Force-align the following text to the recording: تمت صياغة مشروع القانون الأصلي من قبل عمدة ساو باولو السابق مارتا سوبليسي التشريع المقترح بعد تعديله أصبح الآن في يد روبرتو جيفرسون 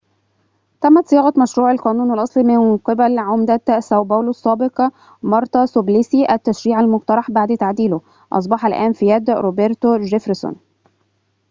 تمت 0.81 1.07
صياغة 1.07 1.33
مشروع 1.37 1.71
القانون 1.71 2.11
الأصلي 2.13 2.43
من 2.43 2.77
قبل 2.77 3.17
عمدة 3.19 3.79
ساو 3.79 4.03
باولو 4.03 4.29
السابق 4.29 4.81
مارتا 5.23 5.65
سوبليسي 5.65 6.25
التشريع 6.31 6.79
المقترح 6.79 7.31
بعد 7.31 7.57
تعديله 7.57 8.01
أصبح 8.33 8.65
الآن 8.65 8.93
في 8.93 9.07
يد 9.09 9.29
روبرتو 9.29 9.97
جيفرسون 9.97 10.55